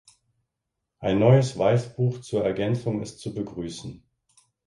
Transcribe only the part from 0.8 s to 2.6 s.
Ein neues Weißbuch zur